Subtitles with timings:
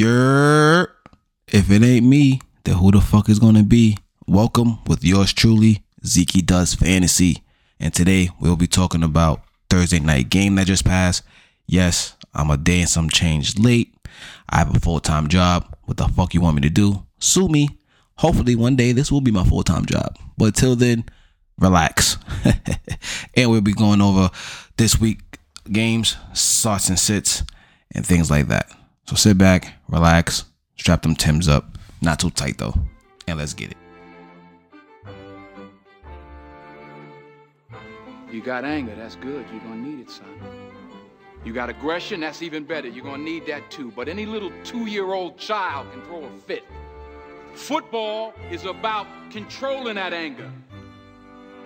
[0.00, 0.96] You're
[1.48, 3.98] if it ain't me, then who the fuck is gonna be?
[4.26, 7.42] Welcome with yours truly, Zeeky Does Fantasy.
[7.78, 11.22] And today we'll be talking about Thursday night game that just passed.
[11.66, 13.94] Yes, I'm a day and some change late.
[14.48, 15.66] I have a full time job.
[15.84, 17.04] What the fuck you want me to do?
[17.18, 17.68] Sue me.
[18.16, 20.16] Hopefully one day this will be my full time job.
[20.38, 21.04] But till then,
[21.58, 22.16] relax.
[23.36, 24.30] and we'll be going over
[24.78, 25.20] this week
[25.70, 27.42] games, starts and sits,
[27.94, 28.79] and things like that.
[29.10, 30.44] So sit back, relax,
[30.76, 31.76] strap them Tims up.
[32.00, 32.74] Not too tight though.
[33.26, 33.76] And let's get it.
[38.30, 39.44] You got anger, that's good.
[39.50, 40.28] You're gonna need it, son.
[41.44, 42.86] You got aggression, that's even better.
[42.86, 43.92] You're gonna need that too.
[43.96, 46.62] But any little two-year-old child can throw a fit.
[47.54, 50.52] Football is about controlling that anger,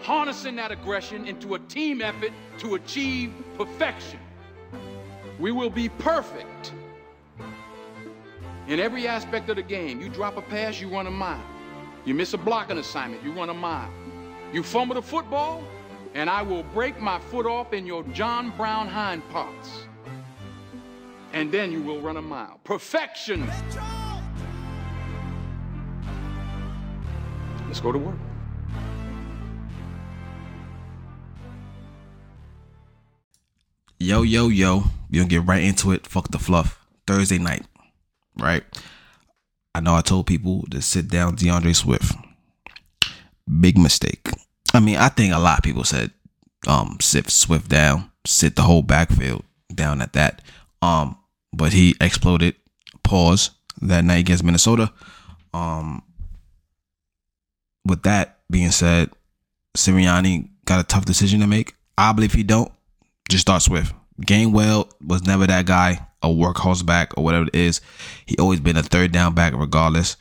[0.00, 4.18] harnessing that aggression into a team effort to achieve perfection.
[5.38, 6.72] We will be perfect
[8.68, 10.00] in every aspect of the game.
[10.00, 11.44] You drop a pass, you run a mile.
[12.04, 13.90] You miss a blocking assignment, you run a mile.
[14.52, 15.62] You fumble the football,
[16.14, 19.86] and I will break my foot off in your John Brown hind parts.
[21.32, 22.60] And then you will run a mile.
[22.62, 23.46] Perfection.
[27.66, 28.14] Let's go to work.
[33.98, 34.84] Yo, yo, yo.
[35.10, 36.06] we gonna get right into it.
[36.06, 36.86] Fuck the fluff.
[37.06, 37.64] Thursday night.
[38.38, 38.64] Right?
[39.74, 42.14] I know I told people to sit down DeAndre Swift.
[43.60, 44.30] Big mistake.
[44.72, 46.10] I mean, I think a lot of people said
[46.66, 50.42] um sit Swift down, sit the whole backfield down at that.
[50.82, 51.16] Um,
[51.52, 52.56] but he exploded.
[53.02, 53.50] Pause
[53.82, 54.90] that night against Minnesota.
[55.52, 56.02] Um,
[57.84, 59.10] with that being said,
[59.76, 61.74] Sirianni got a tough decision to make.
[61.98, 62.72] I believe he don't
[63.28, 63.94] just start Swift.
[64.20, 67.80] Gainwell was never that guy, a workhorse back or whatever it is.
[68.26, 70.16] He always been a third down back regardless.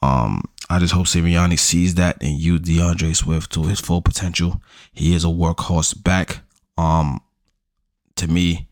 [0.00, 4.60] Um, I just hope Sirianni sees that and use DeAndre Swift to his full potential.
[4.92, 6.40] He is a workhorse back.
[6.78, 7.20] Um,
[8.16, 8.68] to me,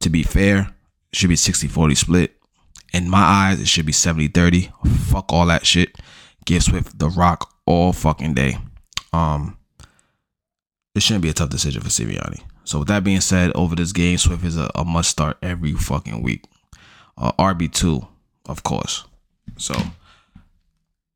[0.00, 0.74] to be fair,
[1.12, 2.36] should be 60-40 split.
[2.92, 4.72] In my eyes, it should be 70-30.
[5.08, 5.96] Fuck all that shit.
[6.44, 8.58] Give Swift the rock all fucking day.
[9.12, 9.56] Um,
[10.94, 12.42] it shouldn't be a tough decision for Sirianni.
[12.64, 15.72] So with that being said, over this game, Swift is a, a must start every
[15.72, 16.44] fucking week.
[17.16, 18.06] Uh, RB two,
[18.46, 19.04] of course.
[19.56, 19.74] So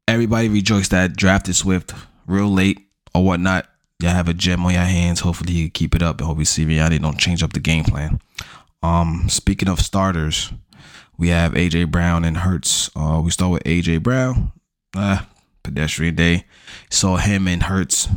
[0.09, 1.93] everybody rejoice that drafted Swift
[2.27, 2.81] real late
[3.15, 3.69] or whatnot.
[4.01, 5.21] Y'all have a gem on your hands.
[5.21, 8.21] Hopefully you keep it up and hopefully Sirianni don't change up the game plan.
[8.83, 10.53] Um, speaking of starters,
[11.17, 12.91] we have AJ Brown and Hurts.
[12.95, 14.53] Uh, we start with AJ Brown.
[14.95, 15.23] Uh,
[15.63, 16.45] pedestrian day.
[16.91, 18.09] Saw him and Hurts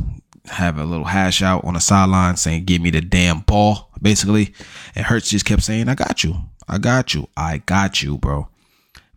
[0.50, 4.54] have a little hash out on the sideline saying, Give me the damn ball, basically.
[4.94, 6.36] And Hurts just kept saying, I got you.
[6.68, 7.28] I got you.
[7.36, 8.48] I got you, bro.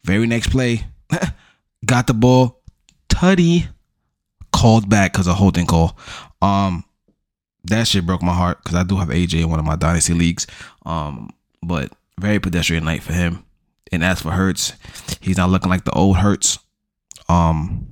[0.03, 0.85] Very next play,
[1.85, 2.61] got the ball.
[3.09, 3.67] Tutty
[4.51, 5.97] called back because of holding call.
[6.41, 6.83] Um,
[7.65, 10.13] that shit broke my heart because I do have AJ in one of my dynasty
[10.13, 10.47] leagues.
[10.85, 11.29] Um,
[11.61, 13.45] but very pedestrian night for him.
[13.91, 14.73] And as for Hurts,
[15.21, 16.59] he's not looking like the old Hurts.
[17.29, 17.87] Um,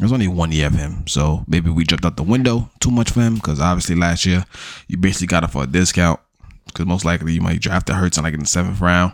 [0.00, 3.10] there's only one year of him, so maybe we jumped out the window too much
[3.10, 4.44] for him because obviously last year
[4.88, 6.18] you basically got it for a discount
[6.66, 9.12] because most likely you might draft the Hurts in like in the seventh round,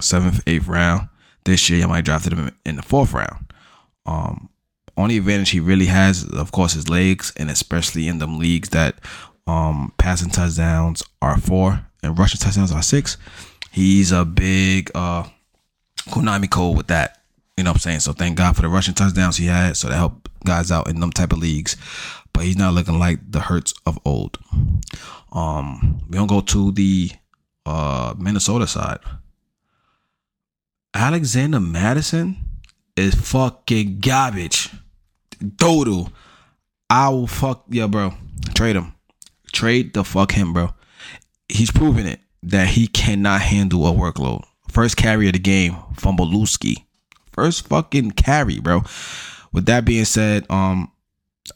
[0.00, 1.08] seventh, eighth round.
[1.44, 3.52] This year you might draft him in the fourth round.
[4.06, 4.48] Um,
[4.96, 8.96] only advantage he really has, of course, his legs, and especially in them leagues that
[9.46, 13.16] um passing touchdowns are four and rushing touchdowns are six.
[13.72, 15.24] He's a big uh
[16.08, 17.21] Konami code with that.
[17.56, 18.00] You know what I'm saying?
[18.00, 19.76] So thank God for the rushing touchdowns he had.
[19.76, 21.76] So that helped guys out in them type of leagues.
[22.32, 24.38] But he's not looking like the hurts of old.
[25.32, 27.10] Um, we don't go to the
[27.66, 28.98] uh Minnesota side.
[30.94, 32.36] Alexander Mattison
[32.96, 34.70] is fucking garbage.
[35.56, 36.08] Dodo.
[36.90, 38.14] I will fuck yeah, bro.
[38.54, 38.94] Trade him.
[39.52, 40.74] Trade the fuck him, bro.
[41.48, 44.44] He's proven it that he cannot handle a workload.
[44.68, 46.84] First carry of the game, fumble, Fumbleowski.
[47.32, 48.82] First fucking carry, bro.
[49.52, 50.90] With that being said, um,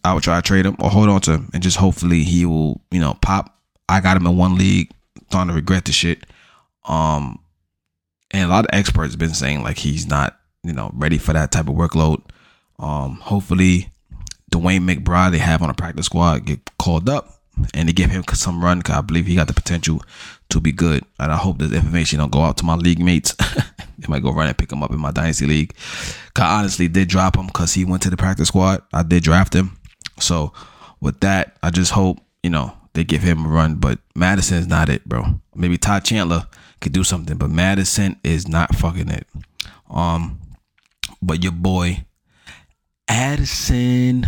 [0.04, 2.44] I would try to trade him or hold on to him and just hopefully he
[2.44, 3.54] will, you know, pop.
[3.88, 4.90] I got him in one league,
[5.28, 6.24] starting to regret the shit.
[6.88, 7.38] Um,
[8.32, 11.52] and a lot of experts been saying like he's not, you know, ready for that
[11.52, 12.22] type of workload.
[12.78, 13.90] Um, hopefully,
[14.52, 17.40] DeWayne McBride they have on a practice squad get called up
[17.74, 20.02] and they give him some run because I believe he got the potential
[20.50, 21.04] to be good.
[21.18, 23.34] And I hope this information don't go out to my league mates.
[24.08, 25.74] might go run and pick him up in my dynasty league.
[26.36, 28.82] I honestly did drop him because he went to the practice squad.
[28.92, 29.76] I did draft him.
[30.20, 30.52] So
[31.00, 33.76] with that, I just hope you know they give him a run.
[33.76, 35.40] But Mattison is not it, bro.
[35.54, 36.46] Maybe Todd Chandler
[36.80, 39.26] could do something, but Mattison is not fucking it.
[39.90, 40.40] Um,
[41.22, 42.04] but your boy
[43.08, 44.26] Addison,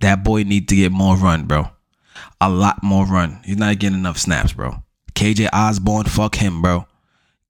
[0.00, 1.68] that boy need to get more run, bro.
[2.40, 3.40] A lot more run.
[3.44, 4.82] He's not getting enough snaps, bro.
[5.14, 6.86] KJ Osborn, fuck him, bro.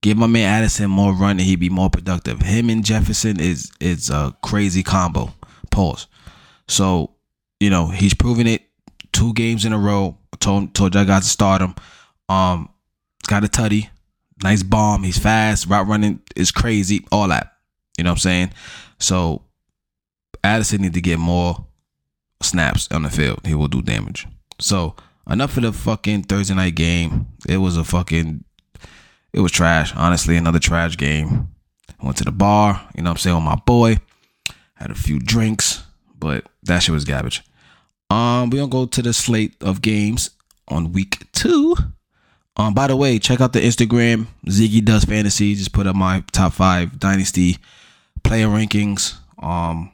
[0.00, 2.40] Give my man Addison more run and he'd be more productive.
[2.40, 5.32] Him and Jefferson is is a crazy combo.
[5.70, 6.06] Pause.
[6.68, 7.14] So,
[7.58, 8.62] you know, he's proven it
[9.12, 10.16] two games in a row.
[10.38, 11.74] Told told y'all guys to start him.
[12.28, 12.68] Um,
[13.26, 13.88] got a tutty,
[14.42, 15.02] nice bomb.
[15.02, 17.54] He's fast, route running is crazy, all that.
[17.96, 18.52] You know what I'm saying?
[19.00, 19.42] So
[20.44, 21.66] Addison need to get more
[22.40, 23.40] snaps on the field.
[23.44, 24.28] He will do damage.
[24.60, 24.94] So
[25.28, 27.26] enough of the fucking Thursday night game.
[27.48, 28.44] It was a fucking
[29.38, 29.94] it was trash.
[29.94, 31.48] Honestly, another trash game.
[32.00, 33.98] I went to the bar, you know what I'm saying, with my boy.
[34.74, 35.84] Had a few drinks,
[36.18, 37.44] but that shit was garbage.
[38.10, 40.30] Um, we're gonna go to the slate of games
[40.66, 41.76] on week two.
[42.56, 44.26] Um, by the way, check out the Instagram.
[44.46, 45.54] Zeeky does fantasy.
[45.54, 47.58] Just put up my top five dynasty
[48.24, 49.18] player rankings.
[49.40, 49.92] Um,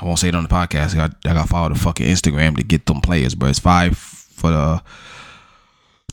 [0.00, 0.94] I won't say it on the podcast.
[0.94, 3.58] I got, I got to follow the fucking Instagram to get them players, but it's
[3.58, 4.82] five for the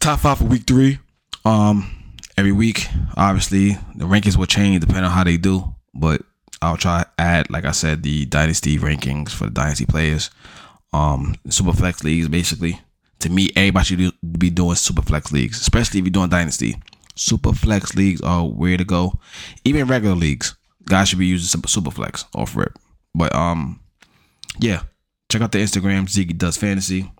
[0.02, 1.00] top five for week three.
[1.46, 2.03] Um,
[2.38, 6.22] every week, obviously, the rankings will change depending on how they do, but
[6.62, 10.30] I'll try add, like I said, the dynasty rankings for the dynasty players.
[10.94, 12.80] Um, super flex leagues, basically.
[13.20, 16.76] To me, everybody should be doing super flex leagues, especially if you're doing dynasty.
[17.16, 19.20] Super flex leagues are where to go.
[19.64, 20.56] Even regular leagues,
[20.86, 22.78] guys should be using super flex off rip.
[23.16, 23.80] But um,
[24.60, 24.84] yeah,
[25.30, 26.08] check out the Instagram.
[26.08, 27.12] Zeeky does fantasy.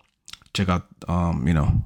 [0.52, 1.84] Check out um, you know,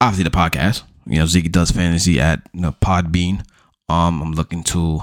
[0.00, 0.82] obviously the podcast.
[1.08, 3.44] You know, Zeeky does fantasy at you know, Podbean.
[3.88, 5.00] Um, I'm looking to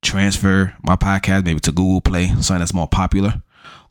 [0.00, 3.42] transfer my podcast maybe to Google Play, something that's more popular.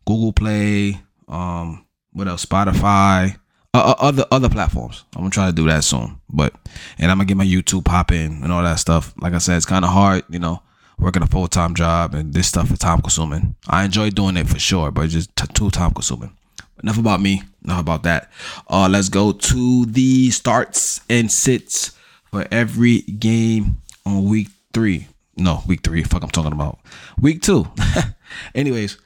[0.07, 2.45] Google Play, um, what else?
[2.45, 3.37] Spotify,
[3.73, 5.05] uh, other other platforms.
[5.15, 6.19] I'm gonna try to do that soon.
[6.29, 6.55] But
[6.97, 9.13] and I'm gonna get my YouTube popping and all that stuff.
[9.19, 10.61] Like I said, it's kind of hard, you know,
[10.97, 13.55] working a full time job and this stuff is time consuming.
[13.67, 16.35] I enjoy doing it for sure, but it's just t- too time consuming.
[16.83, 17.43] Enough about me.
[17.63, 18.31] Enough about that.
[18.69, 21.91] Uh, let's go to the starts and sits
[22.25, 25.07] for every game on week three.
[25.37, 26.03] No, week three.
[26.03, 26.79] Fuck, I'm talking about
[27.19, 27.67] week two.
[28.55, 28.97] Anyways,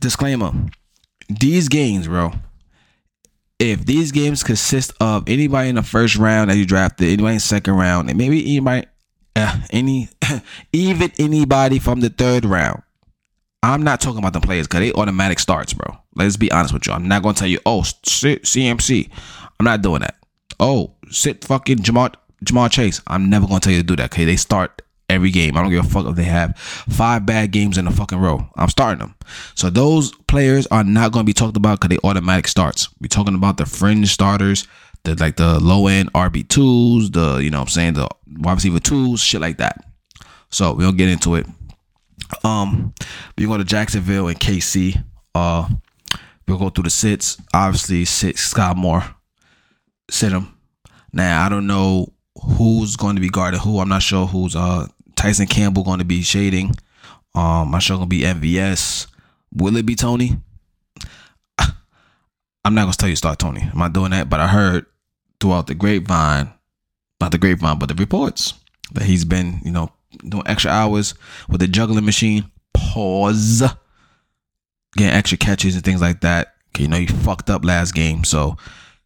[0.00, 0.52] disclaimer:
[1.28, 2.32] these games, bro.
[3.58, 7.36] If these games consist of anybody in the first round that you drafted, anybody in
[7.36, 8.86] the second round, and maybe anybody,
[9.34, 10.10] uh, any,
[10.72, 12.82] even anybody from the third round,
[13.62, 15.96] I'm not talking about the players because they automatic starts, bro.
[16.14, 16.92] Let's be honest with you.
[16.92, 19.10] I'm not gonna tell you, oh, sit CMC.
[19.58, 20.16] I'm not doing that.
[20.60, 22.14] Oh, sit fucking Ja'Marr
[22.44, 23.00] Ja'Marr Chase.
[23.06, 24.12] I'm never gonna tell you to do that.
[24.12, 25.56] Okay, they start every game.
[25.56, 28.48] I don't give a fuck if they have five bad games in a fucking row.
[28.56, 29.14] I'm starting them.
[29.54, 32.88] So those players are not gonna be talked about because they automatic starts.
[33.00, 34.68] We're talking about the fringe starters,
[35.04, 38.08] the like the low end RB twos, the you know what I'm saying the
[38.38, 39.84] wide receiver twos, shit like that.
[40.50, 41.46] So we'll get into it.
[42.44, 42.94] Um,
[43.36, 45.02] we go to Jacksonville and KC.
[45.34, 45.68] Uh,
[46.46, 47.40] we'll go through the sits.
[47.54, 49.04] Obviously, sit Skyy Moore,
[50.10, 50.54] sit him.
[51.12, 52.12] Now I don't know
[52.42, 53.80] who's going to be guarding who.
[53.80, 54.86] I'm not sure who's uh
[55.16, 56.74] Tyson Campbell going to be shading.
[57.34, 59.06] Um, I'm sure going to be MVS.
[59.52, 60.36] Will it be Toney?
[61.58, 63.68] I'm not gonna tell you start Toney.
[63.72, 64.86] I'm not doing that, but I heard
[65.40, 66.52] throughout the grapevine,
[67.20, 68.54] not the grapevine, but the reports
[68.92, 69.90] that he's been, you know,
[70.28, 71.14] doing extra hours
[71.48, 72.50] with the juggling machine.
[72.74, 73.64] Pause.
[74.96, 76.54] Getting extra catches and things like that.
[76.76, 78.24] You know, you fucked up last game.
[78.24, 78.56] So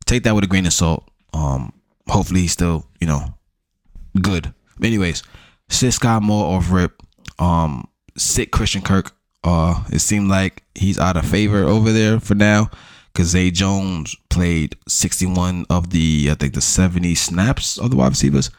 [0.05, 1.09] take that with a grain of salt.
[1.33, 1.73] Um,
[2.09, 3.35] hopefully he's still, you know,
[4.21, 4.53] good.
[4.79, 5.23] But anyways,
[5.69, 7.03] sit Skyy Moore off rip.
[7.38, 9.12] Um, sit Christian Kirk.
[9.45, 12.71] Uh, it seemed like he's out of favor over there for now.
[13.15, 18.09] Cause Zay Jones played 61 of the I think the 70 snaps of the wide
[18.09, 18.50] receivers.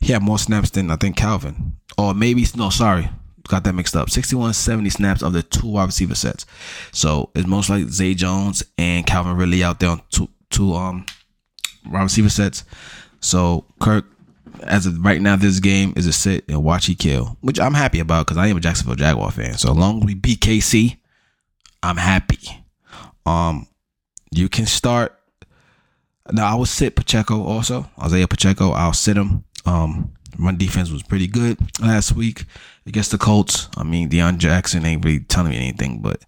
[0.00, 1.76] He had more snaps than I think Calvin.
[1.98, 3.10] Or maybe no, sorry.
[3.48, 4.10] Got that mixed up.
[4.10, 6.46] 61 70 snaps of the two wide receiver sets.
[6.92, 11.04] So it's most like Zay Jones and Calvin really out there on two two um
[11.90, 12.64] wide receiver sets.
[13.20, 14.04] So Kirk,
[14.62, 17.74] as of right now, this game is a sit and watch he kill, which I'm
[17.74, 19.54] happy about because I am a Jacksonville Jaguar fan.
[19.54, 20.96] So as long as we beat KC,
[21.82, 22.64] I'm happy.
[23.26, 23.66] Um,
[24.30, 25.16] you can start.
[26.30, 27.90] Now I will sit Pacheco also.
[28.00, 29.44] Isaiah Pacheco, I'll sit him.
[29.66, 32.44] Um, run defense was pretty good last week
[32.86, 33.68] against the Colts.
[33.76, 36.22] I mean, Deon Jackson ain't really telling me anything, but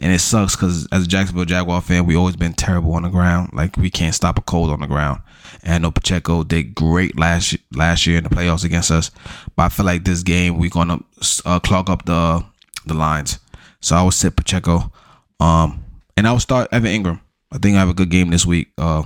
[0.00, 3.08] and it sucks because as a Jacksonville Jaguar fan, we always been terrible on the
[3.08, 3.50] ground.
[3.52, 5.20] Like we can't stop a cold on the ground.
[5.64, 9.10] And I know Pacheco did great last last year in the playoffs against us,
[9.56, 11.00] but I feel like this game we're gonna
[11.44, 12.44] uh, clog up the
[12.86, 13.40] the lines.
[13.80, 14.92] So I will sit Pacheco,
[15.40, 15.84] um,
[16.16, 17.20] and I will start Evan Engram.
[17.50, 18.68] I think I have a good game this week.
[18.78, 19.02] Uh,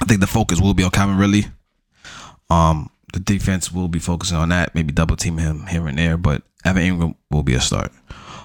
[0.00, 1.46] I think the focus will be on Calvin Ridley.
[2.50, 6.16] Um, the defense will be focusing on that, maybe double team him here and there,
[6.16, 7.92] but Evan Engram will be a start.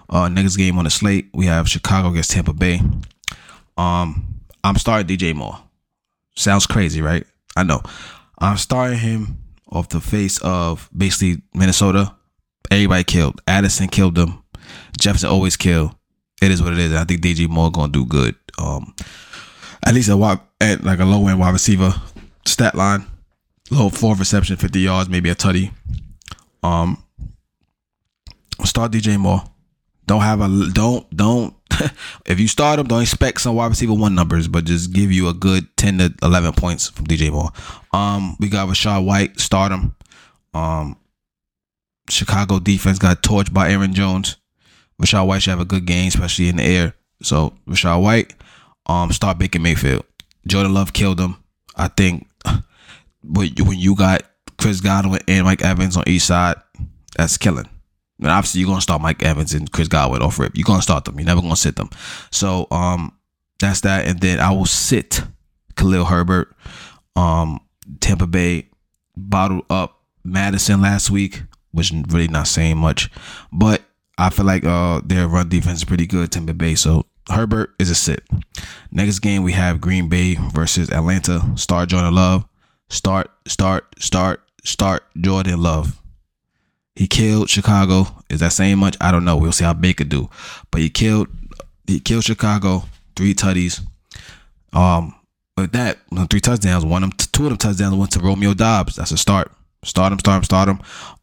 [0.09, 2.79] Uh, next game on the slate, we have Chicago against Tampa Bay.
[3.77, 5.59] Um, I'm starting DJ Moore.
[6.35, 7.25] Sounds crazy, right?
[7.55, 7.81] I know.
[8.39, 12.15] I'm starting him off the face of basically Minnesota.
[12.69, 13.41] Everybody killed.
[13.47, 14.43] Addison killed them.
[14.99, 15.95] Jefferson always killed.
[16.41, 16.93] It is what it is.
[16.93, 18.35] I think DJ Moore gonna do good.
[18.57, 18.93] Um,
[19.85, 20.39] at least a wide,
[20.81, 21.93] like a low end wide receiver
[22.45, 23.05] stat line.
[23.71, 25.71] Low four reception, fifty yards, maybe a tutty.
[26.61, 27.03] Um,
[28.63, 29.43] start DJ Moore.
[30.05, 31.55] Don't have a don't don't.
[32.25, 35.27] if you start him, don't expect some wide receiver one numbers, but just give you
[35.27, 37.49] a good ten to eleven points from DJ Moore.
[37.91, 39.39] Um, we got Rachaad White.
[39.39, 39.95] Start him.
[40.53, 40.97] Um,
[42.09, 44.37] Chicago defense got torched by Aaron Jones.
[45.01, 46.93] Rachaad White should have a good game, especially in the air.
[47.21, 48.33] So Rachaad White,
[48.85, 50.05] um, start Baker Mayfield.
[50.47, 51.37] Jordan Love killed him.
[51.75, 52.27] I think
[53.27, 54.23] when you got
[54.57, 56.55] Chris Godwin and Mike Evans on each side,
[57.17, 57.69] that's killing.
[58.19, 60.55] And obviously you're gonna start Mike Evans and Chris Godwin off rip.
[60.55, 61.19] You're gonna start them.
[61.19, 61.89] You're never gonna sit them.
[62.31, 63.11] So um
[63.59, 64.05] that's that.
[64.05, 65.21] And then I will sit
[65.75, 66.55] Khalil Herbert.
[67.15, 67.59] Um
[67.99, 68.69] Tampa Bay
[69.17, 73.11] bottled up Mattison last week, which really not saying much.
[73.51, 73.81] But
[74.17, 76.75] I feel like uh their run defense is pretty good, Tampa Bay.
[76.75, 78.23] So Herbert is a sit.
[78.91, 81.41] Next game we have Green Bay versus Atlanta.
[81.57, 82.45] Start Jordan Love.
[82.89, 86.01] Start, start, start, start Jordan Love.
[86.95, 88.07] He killed Chicago.
[88.29, 88.95] Is that saying much?
[89.01, 89.37] I don't know.
[89.37, 90.29] We'll see how Baker do.
[90.71, 91.27] But he killed
[91.87, 92.83] he killed Chicago.
[93.15, 93.81] Three tutties.
[94.73, 95.15] Um,
[95.57, 95.99] with that,
[96.29, 96.85] three touchdowns.
[96.85, 98.95] One of them, two of them touchdowns went to Romeo Doubs.
[98.95, 99.51] That's a start.
[99.83, 100.79] Start him, start him, start him.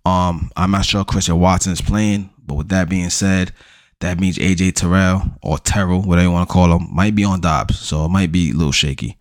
[0.06, 3.52] Um, I'm not sure Christian Watson is playing, but with that being said,
[4.00, 7.40] that means AJ Terrell or Terrell, whatever you want to call him, might be on
[7.40, 9.18] Doubs, So it might be a little shaky.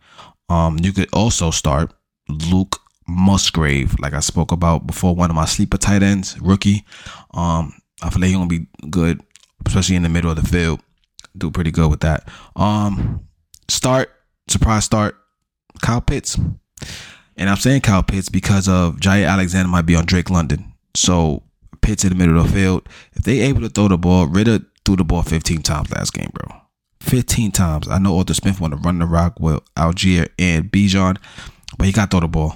[0.49, 1.91] Um, you could also start
[2.31, 6.85] Luke Musgrave, like I spoke about before, one of my sleeper tight ends, rookie.
[7.33, 9.21] Um, I feel like he's gonna be good,
[9.65, 10.81] especially in the middle of the field.
[11.37, 12.27] Do pretty good with that.
[12.55, 13.27] Um,
[13.69, 14.11] start
[14.47, 15.15] surprise start,
[15.81, 16.37] Kyle Pitts,
[17.37, 20.73] and I'm saying Kyle Pitts because of Jaire Alexander might be on Drake London.
[20.95, 21.43] So
[21.81, 22.87] Pitts in the middle of the field.
[23.13, 26.29] If they able to throw the ball, Ridder threw the ball 15 times last game,
[26.33, 26.61] bro.
[26.99, 27.87] 15 times.
[27.87, 31.17] I know Arthur Smith want to run the rock with Allgeier and Bijan,
[31.81, 32.53] but he got to throw the ball.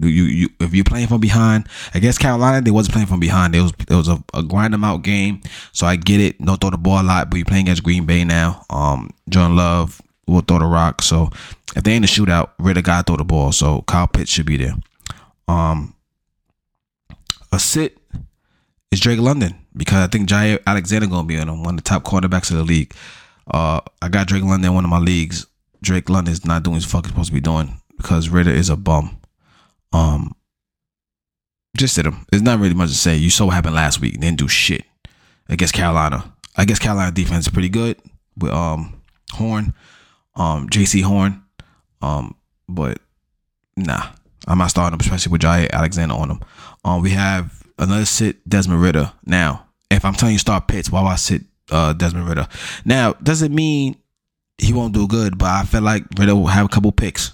[0.00, 3.56] You, you, if you're playing from behind, against Carolina, they wasn't playing from behind.
[3.56, 5.40] It was it was a, a grind them out game.
[5.72, 6.40] So I get it.
[6.40, 8.64] Don't throw the ball a lot, but you're playing against Green Bay now.
[8.70, 11.02] Um, John Love will throw the rock.
[11.02, 11.30] So
[11.74, 13.50] if they in the shootout, Ridder got to throw the ball.
[13.50, 14.76] So Kyle Pitts should be there.
[15.48, 15.96] Um,
[17.50, 17.98] a sit
[18.92, 21.88] is Drake London because I think Jaire Alexander gonna be on him, one of the
[21.88, 22.94] top quarterbacks of the league.
[23.50, 25.48] Uh, I got Drake London in one of my leagues.
[25.82, 28.70] Drake London is not doing what he's fucking supposed to be doing because Ridder is
[28.70, 29.20] a bum.
[29.92, 30.34] Um,
[31.76, 32.26] just sit him.
[32.30, 33.16] There's not really much to say.
[33.16, 34.18] You saw what happened last week.
[34.18, 34.84] Didn't do shit
[35.48, 36.32] against Carolina.
[36.56, 37.96] I guess Carolina defense is pretty good
[38.36, 39.00] with um
[39.32, 39.74] Horn,
[40.34, 41.42] um Jaycee Horn,
[42.02, 42.34] um,
[42.68, 42.98] but
[43.76, 44.08] nah,
[44.46, 46.40] I'm not starting him, especially with Jaire Alexander on him.
[46.84, 49.12] Um, we have another sit Desmond Ridder.
[49.24, 52.48] Now, if I'm telling you start Pitts, why would I sit uh Desmond Ridder?
[52.84, 53.96] Now, doesn't mean
[54.58, 57.32] he won't do good, but I feel like Ridder will have a couple picks.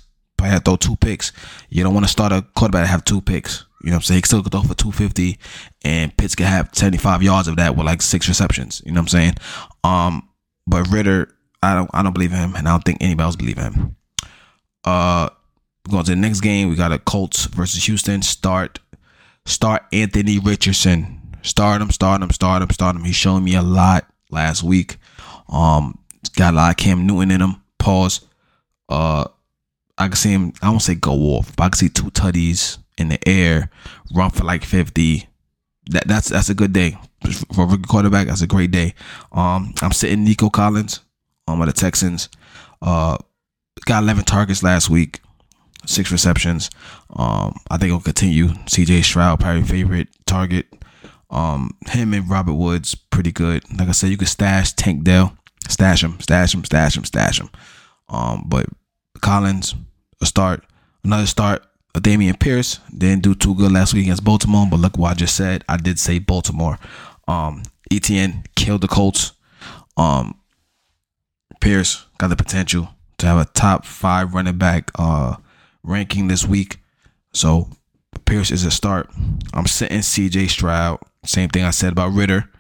[0.51, 1.33] Have to throw two picks.
[1.69, 3.65] You don't want to start a quarterback that have two picks.
[3.83, 4.19] You know what I'm saying?
[4.21, 5.39] He still could throw for 250
[5.85, 8.83] and Pitts could have 75 yards of that with like six receptions.
[8.87, 9.35] You know what I'm saying?
[9.85, 10.29] Um,
[10.67, 13.59] but Ridder, I don't I don't believe him and I don't think anybody else believe
[13.59, 13.97] him.
[14.85, 15.29] Uh
[15.91, 18.23] going to the next game, we got a Colts versus Houston.
[18.23, 18.81] Start
[19.47, 21.21] start Anthony Richardson.
[21.43, 23.05] Start him, start him, start him, start him.
[23.05, 24.97] He's showing me a lot last week.
[25.49, 25.99] Um
[26.37, 27.63] got a lot of Cam Newton in him.
[27.79, 28.27] Pause.
[28.89, 29.25] Uh
[29.99, 32.79] I can see him, I won't say go off, but I can see two tutties
[32.99, 33.71] in the air,
[34.15, 35.29] run for like 50.
[35.91, 36.97] That that's that's a good day.
[37.55, 38.95] For a quarterback, that's a great day.
[39.33, 41.01] Um I'm sitting Nico Collins
[41.47, 42.29] um with the Texans.
[42.81, 43.19] Uh
[43.85, 45.21] got 11 targets last week,
[45.87, 46.71] six receptions.
[47.15, 48.49] Um I think it'll continue.
[48.49, 50.67] CJ Stroud, probably favorite target.
[51.29, 53.63] Um him and Robert Woods, pretty good.
[53.79, 55.37] Like I said, you could stash Tank Dell.
[55.69, 57.49] Stash him, stash him, stash him, stash him.
[58.09, 58.67] Um, but
[59.21, 59.75] Collins,
[60.21, 60.65] a start.
[61.03, 62.81] Another start, a Dameon Pierce.
[62.97, 65.65] Didn't do too good last week against Baltimore, but look what I just said.
[65.69, 66.79] I did say Baltimore.
[67.29, 69.33] Um, ETN killed the Colts.
[69.97, 70.39] Um,
[71.61, 75.37] Pierce got the potential to have a top five running back uh
[75.83, 76.79] ranking this week.
[77.33, 77.69] So
[78.25, 79.11] Pierce is a start.
[79.53, 81.01] I'm sitting CJ Stroud.
[81.25, 82.51] Same thing I said about Ridder.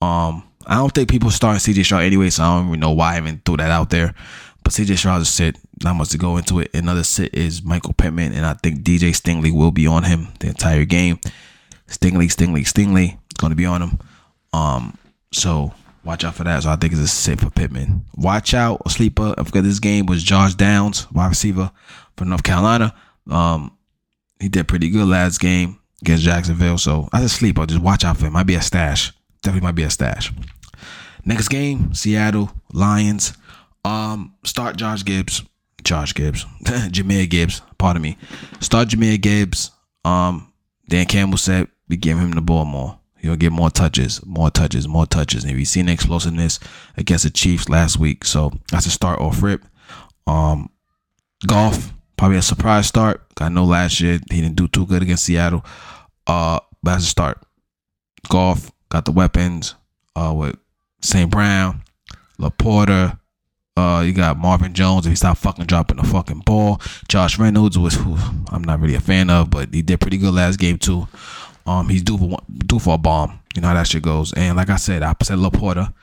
[0.00, 3.14] Um, I don't think people starting CJ Stroud anyway, so I don't even know why
[3.14, 4.14] I even threw that out there.
[4.62, 5.58] But CJ Stroud sit.
[5.82, 6.74] Not much to go into it.
[6.74, 10.48] Another sit is Michael Pittman, and I think DJ Stingley will be on him the
[10.48, 11.18] entire game.
[11.88, 13.98] Stingley, Stingley, Stingley is going to be on him.
[14.52, 14.98] Um,
[15.32, 15.72] so
[16.04, 16.62] watch out for that.
[16.62, 18.04] So I think it's a sit for Pittman.
[18.16, 21.70] Watch out, sleeper of this game was Josh Downs, wide receiver
[22.16, 22.94] for North Carolina.
[23.30, 23.76] Um,
[24.40, 26.78] he did pretty good last game against Jacksonville.
[26.78, 28.32] So I as a sleeper, just watch out for him.
[28.32, 29.12] Might be a stash.
[29.42, 30.32] Definitely might be a stash.
[31.24, 33.34] Next game, Seattle Lions.
[33.84, 35.42] Um, start Josh Gibbs.
[35.84, 36.44] Josh Gibbs.
[36.64, 37.62] Jahmyr Gibbs.
[37.78, 38.16] Pardon me.
[38.60, 39.70] Start Jahmyr Gibbs.
[40.04, 40.52] Um,
[40.88, 42.98] Dan Campbell said we give him the ball more.
[43.18, 45.44] He'll get more touches, more touches, more touches.
[45.44, 46.58] And we've seen the explosiveness
[46.96, 48.24] against the Chiefs last week.
[48.24, 49.64] So that's a start off rip.
[50.26, 50.70] Um,
[51.46, 53.24] Goff, probably a surprise start.
[53.40, 55.64] I know last year he didn't do too good against Seattle.
[56.26, 57.40] Uh, but that's a start.
[58.28, 59.76] Goff, got the weapons
[60.16, 60.56] uh, with
[61.00, 61.30] St.
[61.30, 61.82] Brown,
[62.40, 63.18] LaPorta.
[63.74, 66.80] Uh, you got Marvin Jones if he stopped fucking dropping the fucking ball.
[67.08, 68.16] Josh Reynolds was who
[68.50, 71.08] I'm not really a fan of, but he did pretty good last game too.
[71.64, 73.40] Um, he's due for one, due for a bomb.
[73.54, 74.32] You know how that shit goes.
[74.34, 75.94] And like I said, I said LaPorta.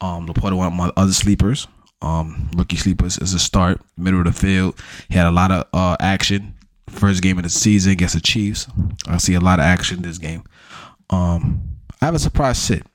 [0.00, 1.66] Um, LaPorta one of my other sleepers.
[2.00, 4.80] Um, rookie sleepers is a start, middle of the field.
[5.08, 6.54] He had a lot of uh action.
[6.88, 8.66] First game of the season against the Chiefs.
[9.06, 10.44] I see a lot of action this game.
[11.10, 11.60] Um,
[12.00, 12.86] I have a surprise sit,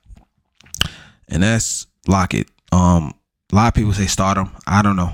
[1.28, 2.48] and that's Lockett.
[2.72, 3.14] Um,
[3.52, 4.50] a lot of people say start him.
[4.66, 5.12] I don't know.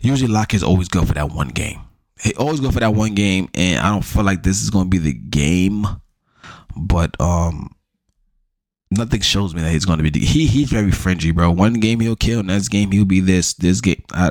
[0.00, 1.80] Usually Lockett's always good for that one game.
[2.20, 4.86] He always go for that one game, and I don't feel like this is going
[4.86, 5.86] to be the game
[6.78, 7.74] but um,
[8.90, 10.18] nothing shows me that he's going to be.
[10.20, 11.50] He he's very fringy, bro.
[11.50, 13.54] One game he'll kill, next game he'll be this.
[13.54, 14.30] This game, I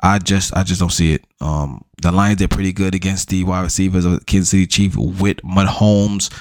[0.00, 1.24] I just I just don't see it.
[1.40, 5.38] Um, the Lions did pretty good against the wide receivers of Kansas City Chief with
[5.38, 6.32] Mahomes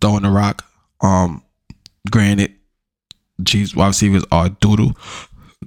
[0.00, 0.64] throwing the rock.
[1.00, 1.42] Um,
[2.10, 2.54] granted,
[3.46, 4.92] Chiefs wide receivers are doodle,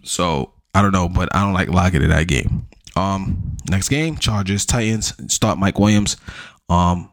[0.04, 2.68] so I don't know, but I don't like Lockett in that game.
[2.96, 6.18] Um, next game, Chargers Titans start Mike Williams.
[6.70, 7.12] Um,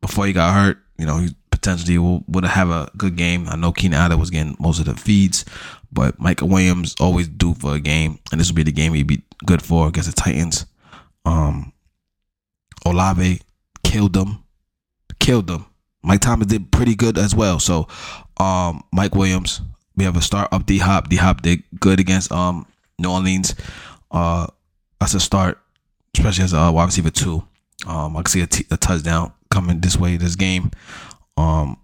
[0.00, 3.48] before he got hurt, you know, he potentially would have a good game.
[3.48, 5.44] I know Keenan Allen was getting most of the feeds,
[5.92, 9.06] but Michael Williams always due for a game, and this will be the game he'd
[9.06, 10.66] be good for against the Titans.
[11.24, 11.72] Um,
[12.86, 13.40] Olave
[13.82, 14.44] killed them,
[15.18, 15.66] killed them.
[16.02, 17.60] Mike Thomas did pretty good as well.
[17.60, 17.88] So,
[18.38, 19.60] um, Mike Williams,
[19.96, 21.08] we have a start up D Hop.
[21.08, 22.66] D Hop did good against um
[22.98, 23.54] New Orleans.
[24.10, 24.46] Uh,
[25.00, 25.58] that's a start,
[26.16, 27.42] especially as a wide receiver two.
[27.86, 30.70] Um, I can see a, t- a touchdown coming this way this game.
[31.36, 31.78] Um,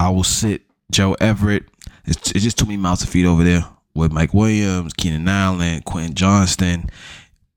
[0.00, 1.64] I will sit Joe Everett.
[2.06, 5.82] It's, it's just too many mouths to feed over there with Mike Williams, Keenan Allen,
[5.82, 6.90] Quentin Johnston,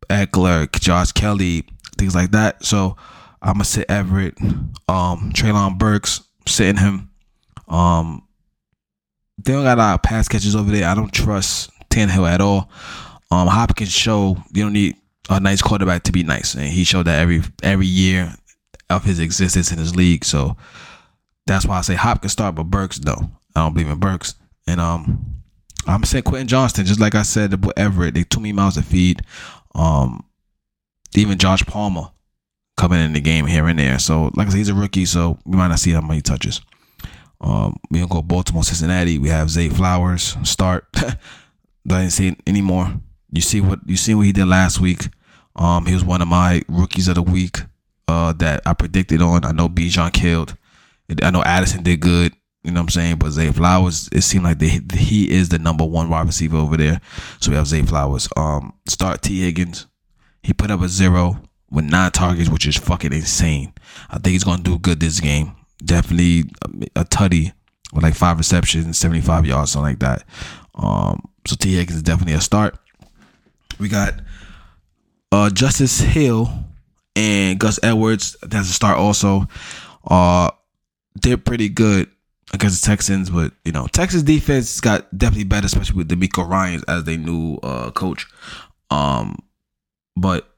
[0.10, 1.66] Ekeler, Josh Kelly,
[1.98, 2.66] things like that.
[2.66, 2.98] So
[3.42, 4.40] I'm gonna sit Everett.
[4.88, 7.12] Um, Treylon Burks, sitting him.
[7.68, 8.24] Um,
[9.44, 10.88] they don't got a lot of pass catches over there.
[10.88, 12.70] I don't trust Tannehill at all.
[13.32, 14.96] Um, Hopkins show you don't need
[15.30, 18.34] a nice quarterback to be nice, and he showed that every every year
[18.90, 20.26] of his existence in his league.
[20.26, 20.58] So
[21.46, 23.32] that's why I say Hopkins start, but Burks no.
[23.56, 24.36] I don't believe in Burks.
[24.68, 25.42] And um
[25.88, 28.82] I'm saying Quentin Johnston, just like I said with Everett, they too many miles to
[28.82, 29.22] feed.
[29.76, 30.26] Um
[31.16, 32.10] even Josh Palmer
[32.78, 34.00] coming in the game here and there.
[34.00, 36.62] So like I said, he's a rookie, so we might not see how many touches.
[37.42, 39.18] Um we gonna go Baltimore, Cincinnati.
[39.18, 40.86] We have Zay Flowers start.
[41.88, 42.94] Doesn't see it anymore.
[43.32, 45.08] You see what you see what he did last week.
[45.56, 47.60] Um, he was one of my rookies of the week
[48.08, 49.46] uh, that I predicted on.
[49.46, 50.56] I know Bijan killed.
[51.22, 52.34] I know Addison did good.
[52.64, 53.16] You know what I'm saying?
[53.18, 56.76] But Zay Flowers, it seemed like they, he is the number one wide receiver over
[56.76, 57.00] there.
[57.40, 58.28] So we have Zay Flowers.
[58.36, 59.88] Um, start Tee Higgins.
[60.44, 63.74] He put up a zero with nine targets, which is fucking insane.
[64.10, 65.56] I think he's gonna do good this game.
[65.84, 66.52] Definitely
[66.96, 67.54] a, tutty
[67.94, 70.24] with like five receptions, 75 yards, something like that.
[70.76, 72.78] Um, so Tee Higgins is definitely a start.
[73.80, 74.16] We got
[75.32, 76.50] uh Justice Hill
[77.16, 79.48] and Gus Edwards that's a start also.
[80.06, 80.52] Uh,
[81.22, 82.10] they're pretty good
[82.54, 86.84] against the Texans, but you know Texas defense got definitely better, especially with DeMeco Ryans
[86.84, 88.28] as their new uh, coach.
[88.90, 89.38] Um,
[90.16, 90.56] but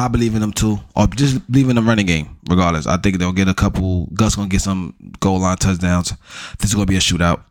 [0.00, 2.38] I believe in them too, or just believe in the running game.
[2.48, 4.06] Regardless, I think they'll get a couple.
[4.14, 6.14] Gus gonna get some goal line touchdowns.
[6.58, 7.42] This is gonna be a shootout.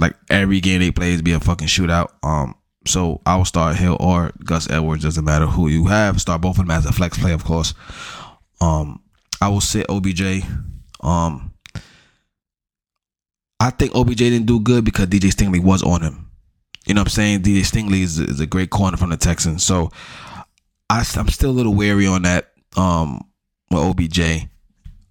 [0.00, 2.08] Like every game they play is be a fucking shootout.
[2.22, 2.54] Um,
[2.86, 5.02] so I will start Hill or Gus Edwards.
[5.02, 6.18] Doesn't matter who you have.
[6.18, 7.74] Start both of them as a flex play, of course.
[8.62, 9.02] Um,
[9.42, 10.44] I will sit OBJ.
[11.00, 11.52] Um,
[13.60, 16.30] I think OBJ didn't do good because DJ Stingley was on him.
[16.86, 17.42] You know what I'm saying?
[17.42, 19.62] DJ Stingley is, is a great corner from the Texans.
[19.62, 19.90] So
[20.92, 23.26] I, I'm still a little wary on that um,
[23.70, 24.18] with OBJ.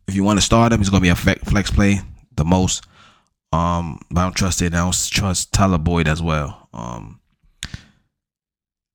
[0.08, 2.02] If you want to start him, he's to be a flex play
[2.36, 2.86] the most.
[3.52, 4.76] Um, but I don't trust it.
[4.76, 6.70] I don't trust Tyler Boyd as well.
[6.72, 7.20] Um,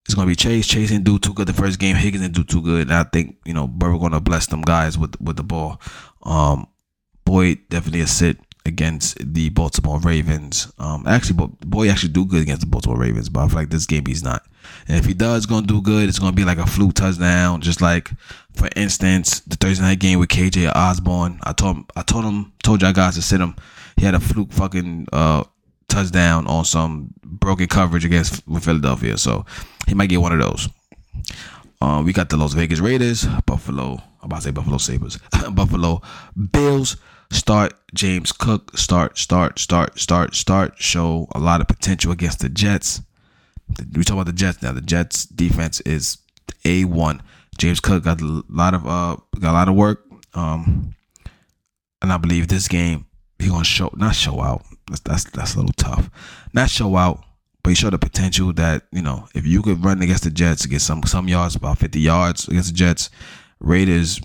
[0.04, 0.68] it's gonna be Chase.
[0.68, 1.96] Chase didn't do too good the first game.
[1.96, 2.82] Higgins didn't do too good.
[2.82, 5.80] And I think you know Burrow gonna bless them guys with with the ball.
[6.22, 6.68] Um,
[7.24, 10.72] Boyd definitely a sit against the Baltimore Ravens.
[10.78, 13.86] Um, actually, boy, actually do good against the Baltimore Ravens, but I feel like this
[13.86, 14.44] game he's not.
[14.88, 17.80] And if he does gonna do good, it's gonna be like a fluke touchdown, just
[17.80, 18.10] like
[18.54, 21.38] for instance the Thursday night game with KJ Osborn.
[21.44, 23.54] I told him, I told him, told y'all guys to sit him.
[23.96, 25.44] He had a fluke fucking uh
[25.88, 29.16] touchdown on some broken coverage against with Philadelphia.
[29.16, 29.46] So
[29.86, 30.68] he might get one of those.
[31.80, 34.02] Um, we got the Las Vegas Raiders, Buffalo.
[34.20, 35.18] I'm about to say Buffalo Sabres,
[35.50, 36.02] Buffalo
[36.52, 36.96] Bills.
[37.30, 38.76] Start James Cook.
[38.76, 40.74] Start, start, start, start, start.
[40.78, 43.02] Show a lot of potential against the Jets.
[43.94, 44.72] We talk about the Jets now.
[44.72, 46.18] The Jets defense is
[46.64, 47.22] a one.
[47.58, 50.04] James Cook got a lot of uh got a lot of work.
[50.34, 50.94] Um,
[52.02, 53.06] and I believe this game
[53.38, 54.64] he gonna show not show out.
[54.88, 56.10] That's that's that's a little tough.
[56.52, 57.24] Not show out,
[57.62, 60.66] but he showed the potential that you know if you could run against the Jets,
[60.66, 63.10] get some some yards, about fifty yards against the Jets.
[63.58, 64.20] Raiders,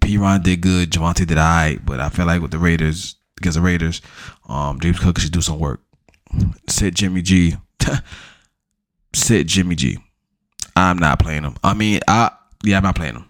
[0.00, 3.56] Perine did good, Javonte did I, right, but I feel like with the Raiders against
[3.56, 4.02] the Raiders,
[4.48, 5.80] um, James Cook should do some work.
[6.68, 7.56] Sit Jimmy G,
[9.14, 9.98] sit Jimmy G.
[10.74, 11.56] I'm not playing him.
[11.62, 12.30] I mean, I
[12.64, 13.28] yeah, I'm not playing him.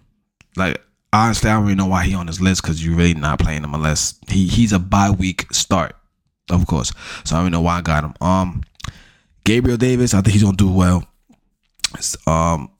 [0.55, 3.39] Like honestly, I don't really know why he on this list because you're really not
[3.39, 5.95] playing him unless he he's a bye week start,
[6.49, 6.91] of course.
[7.23, 8.13] So I don't know why I got him.
[8.21, 8.63] Um,
[9.43, 11.05] Gabriel Davis, I think he's gonna do well.
[12.25, 12.71] Um,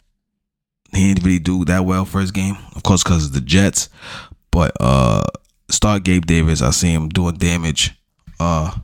[0.95, 3.89] he didn't really do that well first game, of course, because of the Jets.
[4.51, 5.23] But uh,
[5.69, 7.91] start Gabe Davis, I see him doing damage.
[8.39, 8.77] Uh,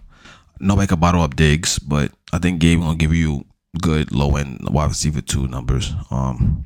[0.59, 3.45] nobody can bottle up Diggs, but I think Gabe gonna give you
[3.81, 5.93] good low end wide receiver two numbers.
[6.11, 6.63] Um,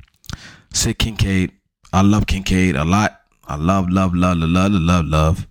[0.72, 1.52] Sid Kincaid,
[1.92, 3.20] I love Kincaid a lot.
[3.46, 5.46] I love, love, love, love, love, love, love.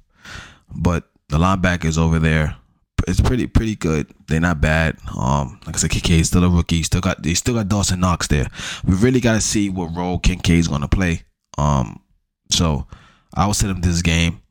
[0.75, 2.55] But the linebackers over there,
[3.07, 4.07] it's pretty, pretty good.
[4.27, 4.97] They're not bad.
[5.17, 6.83] Um, like I said, Kincaid's still a rookie.
[6.83, 8.47] Still got, they still got Dawson Knox there.
[8.85, 11.23] We really got to see what role Kincaid's gonna play.
[11.57, 12.01] Um,
[12.49, 12.87] so
[13.33, 14.41] I will set him this game.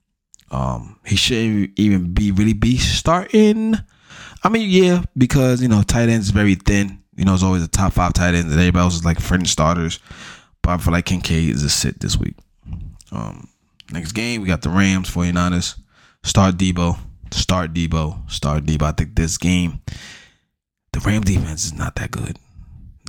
[0.50, 3.76] Um, he shouldn't even be really be starting.
[4.44, 7.02] I mean, yeah, because you know tight ends very thin.
[7.16, 9.48] You know, it's always the top five tight ends, and everybody else is like fringe
[9.48, 9.98] starters.
[10.62, 12.36] But I feel like Kincaid is a sit this week.
[13.10, 13.48] Um,
[13.90, 15.76] next game, we got the Rams, 49ers.
[16.22, 16.98] Start Deebo.
[17.32, 18.30] Start Deebo.
[18.30, 18.82] Start Deebo.
[18.82, 19.80] I think this game,
[20.92, 22.38] the Ram defense is not that good.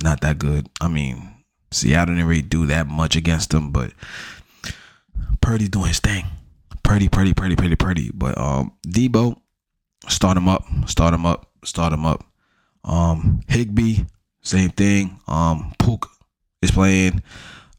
[0.02, 0.68] Not that good.
[0.80, 1.34] I mean,
[1.70, 3.92] Seattle didn't really do that much against them, but
[5.40, 6.24] Purdy's doing his thing.
[6.82, 8.10] Purdy, Purdy, Purdy, Purdy, Purdy.
[8.12, 9.40] But um, Deebo,
[10.08, 10.64] start him up.
[10.86, 11.50] Start him up.
[11.64, 12.24] Start him up.
[12.84, 14.04] Um, Higbee,
[14.42, 15.18] same thing.
[15.26, 16.10] Um, Pook
[16.62, 17.22] is playing.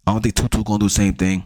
[0.05, 1.45] I don't think Tutu gonna do the same thing.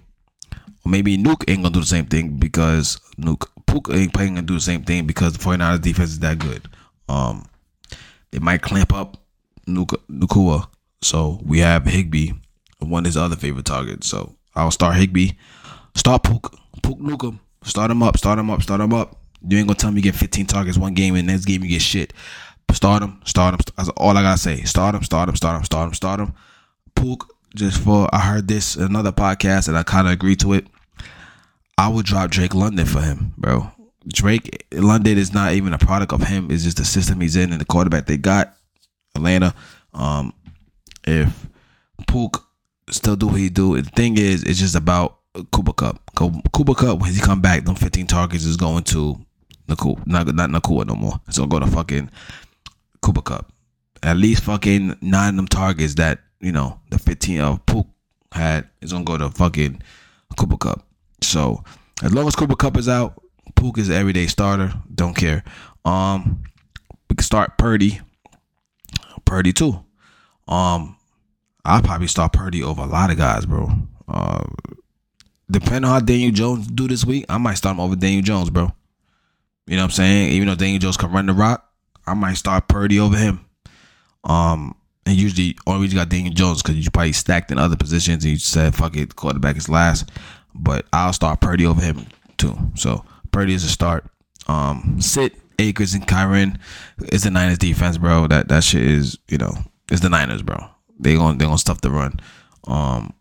[0.85, 4.47] Or maybe Nuke ain't gonna do the same thing because Nuke Puka ain't playing gonna
[4.47, 6.67] do the same thing because the 49ers defense is that good.
[7.07, 7.45] Um
[8.31, 9.17] they might clamp up
[9.67, 10.67] Nuka Nacua.
[11.01, 12.31] So we have Higbee,
[12.79, 14.07] one of his other favorite targets.
[14.07, 15.31] So I'll start Higbee,
[15.95, 16.55] Start Pook.
[16.81, 17.33] Pook Nuka.
[17.63, 19.17] Start him up, start him up, start him up.
[19.47, 21.69] You ain't gonna tell me you get 15 targets one game and next game you
[21.69, 22.13] get shit.
[22.71, 23.59] Start him, start him.
[23.75, 24.61] That's all I gotta say.
[24.63, 26.33] Start him, start him, start him, start him, start him.
[26.95, 30.67] Pook, just for I heard this another podcast and I kind of agree to it.
[31.77, 33.71] I would drop Drake London for him, bro.
[34.07, 36.51] Drake London is not even a product of him.
[36.51, 38.53] It's just the system he's in and the quarterback they got.
[39.15, 39.53] Atlanta.
[39.93, 40.33] Um,
[41.05, 41.47] if
[42.07, 42.45] Pook
[42.89, 45.19] still do what he do, the thing is, it's just about
[45.51, 46.01] Cooper Kupp.
[46.15, 49.19] Cooper Kupp when he come back, them 15 targets is going to
[49.67, 51.19] Nacua, not not Nacua no more.
[51.27, 52.09] It's gonna go to fucking
[53.01, 53.51] Cooper Kupp.
[54.01, 57.87] At least fucking nine of them targets that you know, the 15 of Pook
[58.31, 59.81] had is gonna go to fucking
[60.37, 60.85] Cooper Kupp.
[61.21, 61.63] So
[62.03, 63.21] as long as Cooper Kupp is out,
[63.55, 64.73] Pook is an everyday starter.
[64.93, 65.43] Don't care.
[65.85, 66.43] Um,
[67.09, 67.99] we can start Purdy.
[69.25, 69.83] Purdy too.
[70.47, 70.95] Um,
[71.65, 73.69] I'll probably start Purdy over a lot of guys, bro.
[74.07, 74.43] Uh,
[75.51, 78.49] depending on how Daniel Jones do this week, I might start him over Daniel Jones,
[78.49, 78.71] bro.
[79.67, 80.31] You know what I'm saying?
[80.31, 81.69] Even though Daniel Jones can run the rock,
[82.07, 83.45] I might start Purdy over him.
[84.23, 84.75] Um,
[85.09, 88.23] and usually, only reason you got Daniel Jones because you probably stacked in other positions
[88.23, 90.11] and you said, fuck it, quarterback is last.
[90.53, 92.05] But I'll start Purdy over him
[92.37, 92.55] too.
[92.75, 94.05] So Purdy is a start.
[94.47, 96.59] Um, sit Akers and Kyren.
[96.99, 98.27] It's the Niners defense, bro.
[98.27, 99.51] That that shit is, you know,
[99.91, 100.63] it's the Niners, bro.
[100.99, 102.19] They gonna they gonna stuff the run.
[102.67, 103.13] Um,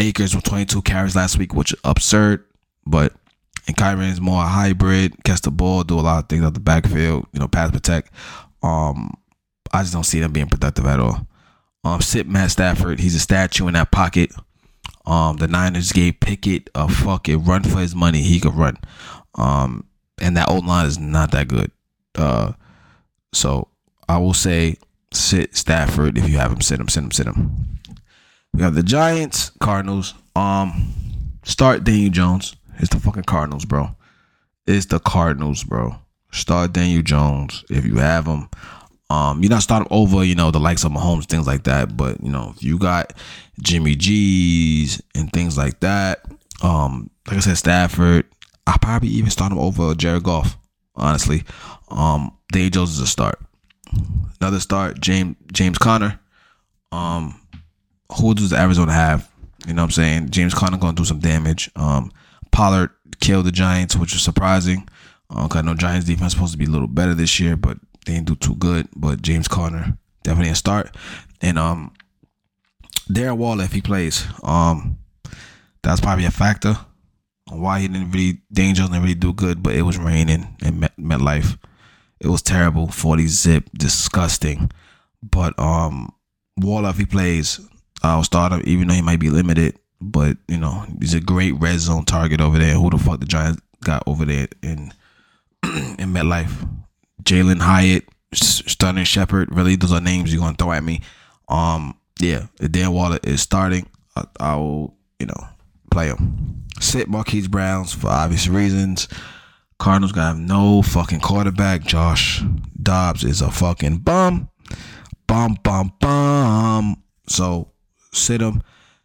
[0.00, 2.44] Akers with 22 carries last week, which is absurd.
[2.86, 3.12] But
[3.68, 6.54] and Kyren is more a hybrid, catch the ball, do a lot of things out
[6.54, 8.10] the backfield, you know, pass protect.
[8.64, 9.14] Um,
[9.74, 11.26] I just don't see them being productive at all.
[11.82, 13.00] Um, sit Matt Stafford.
[13.00, 14.32] He's a statue in that pocket.
[15.04, 18.22] Um, the Niners gave Pickett a fucking run for his money.
[18.22, 18.78] He could run.
[19.34, 19.84] Um,
[20.20, 21.72] and that old line is not that good.
[22.14, 22.52] Uh,
[23.32, 23.66] so
[24.08, 24.76] I will say
[25.12, 26.60] sit Stafford if you have him.
[26.60, 26.88] Sit him.
[26.88, 27.10] Sit him.
[27.10, 27.80] Sit him.
[28.54, 30.14] We have the Giants, Cardinals.
[30.36, 30.94] Um,
[31.42, 32.54] start Daniel Jones.
[32.78, 33.96] It's the fucking Cardinals, bro.
[34.68, 35.96] It's the Cardinals, bro.
[36.30, 38.48] Start Daniel Jones if you have him.
[39.10, 41.96] Um, you're not starting over, you know, the likes of Mahomes, things like that.
[41.96, 43.12] But you know, if you got
[43.60, 46.24] Jimmy G's and things like that,
[46.62, 48.26] um, like I said, Stafford,
[48.66, 50.56] I probably even start him over Jared Goff.
[50.96, 51.42] Honestly,
[51.88, 53.38] um, Daniel Jones is a start.
[54.40, 56.18] Another start, James James Conner.
[56.92, 57.40] Um,
[58.12, 59.30] who does the Arizona have?
[59.66, 60.30] You know what I'm saying?
[60.30, 61.70] James Conner gonna do some damage.
[61.76, 62.12] Um,
[62.52, 62.90] Pollard
[63.20, 64.88] killed the Giants, which was surprising.
[65.30, 68.14] Uh, I know Giants defense supposed to be a little better this year, but they
[68.14, 68.88] didn't do too good.
[68.94, 70.94] But James Conner definitely a start.
[71.40, 71.92] And um,
[73.08, 74.98] Darren Waller if he plays, um,
[75.82, 76.76] that's probably a factor
[77.50, 79.62] on why he didn't really Jones didn't really do good.
[79.62, 81.58] But it was raining in Met, MetLife.
[82.20, 82.88] It was terrible.
[82.88, 84.70] 40 zip, disgusting.
[85.22, 86.12] But um,
[86.56, 87.60] Waller if he plays,
[88.02, 89.78] I'll start him, even though he might be limited.
[90.00, 92.74] But you know, he's a great red zone target over there.
[92.74, 94.92] Who the fuck the Giants got over there in
[95.62, 96.73] in MetLife?
[97.24, 99.54] Jalin Hyatt, Sterling Shepard.
[99.54, 101.00] Really, those are names you're gonna throw at me.
[101.48, 105.48] Um, yeah, Dan Waller is starting, I, I will, you know,
[105.90, 106.64] play him.
[106.80, 109.08] Sit Marquise Browns for obvious reasons.
[109.78, 111.82] Cardinals got no fucking quarterback.
[111.82, 112.42] Josh
[112.80, 114.48] Dobbs is a fucking bum.
[115.26, 117.02] Bum, bum, bum.
[117.26, 117.72] So
[118.12, 118.62] sit him.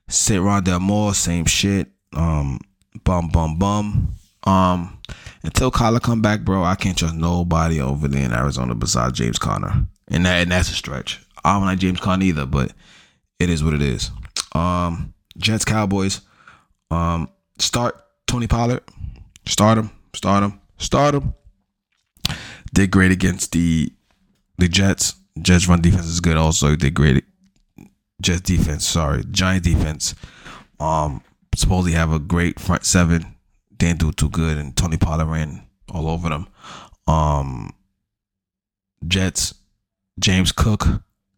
[0.07, 1.87] Sit Rondale Moore, same shit.
[2.13, 2.59] Um,
[3.03, 4.15] bum, bum, bum.
[4.43, 4.99] Um,
[5.43, 9.39] until Kyler come back, bro, I can't trust nobody over there in Arizona besides James
[9.39, 11.25] Conner, and that and that's a stretch.
[11.43, 12.73] I don't like James Conner either, but
[13.39, 14.11] it is what it is.
[14.53, 16.21] Um, Jets Cowboys.
[16.91, 18.83] Um, start Tony Pollard.
[19.45, 19.91] Start him.
[20.13, 20.59] Start him.
[20.77, 21.33] Start him.
[22.73, 23.91] Did great against the
[24.57, 25.15] the Jets.
[25.41, 26.37] Jets run defense is good.
[26.37, 27.23] Also did great.
[28.21, 28.85] Jets defense.
[28.85, 30.15] Sorry, Giant defense.
[30.79, 31.23] Um,
[31.55, 33.35] supposedly have a great front seven
[33.79, 36.47] didn't do too good, and Tony Pollard ran all over them.
[37.07, 37.73] Um,
[39.07, 39.55] Jets,
[40.19, 40.85] James Cook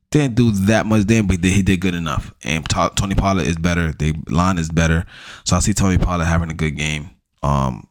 [0.09, 2.33] didn't do that much then, but he did good enough.
[2.43, 3.93] And Tony Pollard is better.
[3.93, 5.05] The line is better,
[5.45, 7.11] so I see Tony Pollard having a good game.
[7.43, 7.87] Um,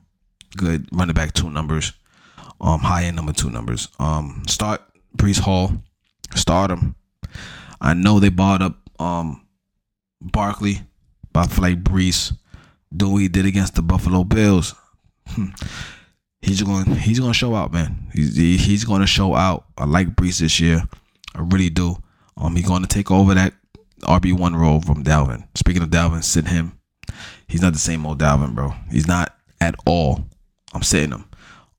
[0.57, 1.93] good running back two numbers.
[2.61, 3.89] Um, high end number two numbers.
[3.99, 4.83] Um, start
[5.17, 5.73] Breece Hall.
[6.35, 6.95] Start him.
[7.81, 9.47] I know they bought up um
[10.21, 10.83] Barkley,
[11.33, 12.37] but I feel like Breece
[12.95, 14.75] do what he did against the Buffalo Bills.
[15.29, 15.49] Hmm.
[16.43, 18.11] he's going he's going to show out, man.
[18.13, 19.67] He's he's going to show out.
[19.79, 20.83] I like Breece this year.
[21.35, 21.97] I really do.
[22.37, 23.55] Um, he's going to take over that
[24.03, 25.47] RB one role from Dalvin.
[25.55, 26.79] Speaking of Dalvin, sit him.
[27.47, 28.75] He's not the same old Dalvin, bro.
[28.91, 30.25] He's not at all.
[30.73, 31.27] I'm sitting him.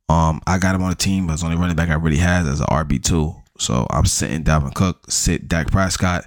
[0.10, 2.48] Um, I got him on the team, but it's only running back I really has
[2.48, 3.36] as an RB two.
[3.58, 6.26] So I'm sitting Dalvin Cook, sit Dak Prescott.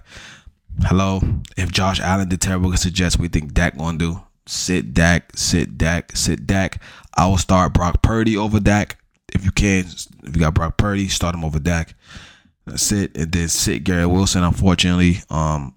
[0.83, 1.20] Hello.
[1.57, 5.37] If Josh Allen did terrible against the Jets, we think Dak gonna do sit Dak,
[5.37, 6.83] sit Dak, sit Dak.
[7.16, 8.98] I will start Brock Purdy over Dak.
[9.33, 9.85] If you can,
[10.24, 11.94] if you got Brock Purdy, start him over Dak.
[12.66, 13.16] That's it.
[13.16, 14.42] And then sit Garrett Wilson.
[14.42, 15.74] Unfortunately, um,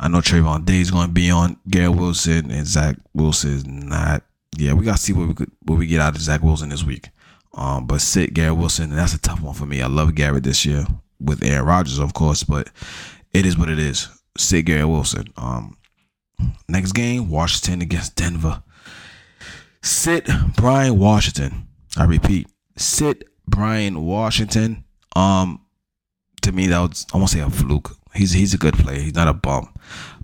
[0.00, 3.66] I know Trevon Day is going to be on Garrett Wilson, and Zach Wilson is
[3.66, 4.22] not.
[4.56, 6.68] Yeah, we got to see what we could, what we get out of Zach Wilson
[6.68, 7.08] this week.
[7.54, 9.82] Um, but sit Garrett Wilson, and that's a tough one for me.
[9.82, 10.86] I love Garrett this year
[11.20, 12.70] with Aaron Rodgers, of course, but
[13.32, 14.08] it is what it is.
[14.36, 15.26] Sit Garrett Wilson.
[15.36, 15.76] Um,
[16.68, 18.62] Next game, Washington against Denver.
[19.82, 21.68] Sit Brian Washington.
[21.96, 24.84] I repeat, sit Brian Washington.
[25.16, 25.64] Um,
[26.42, 27.96] to me, that was almost say a fluke.
[28.14, 29.00] He's he's a good player.
[29.00, 29.72] He's not a bum,